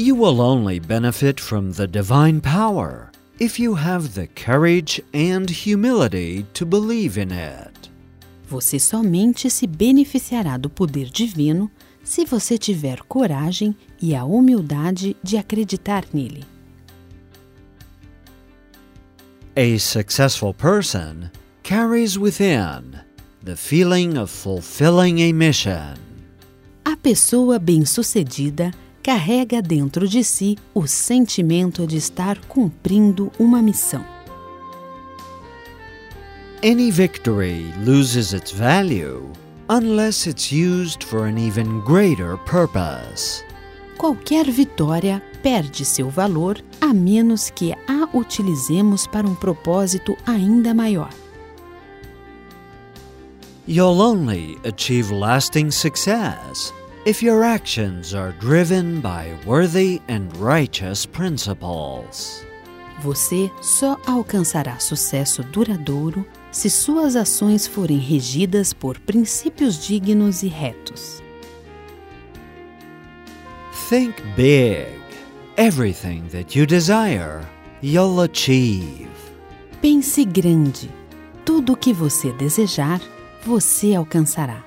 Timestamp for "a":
14.14-14.24, 19.56-19.80, 25.28-25.34, 26.84-26.96, 46.80-46.92, 47.72-48.08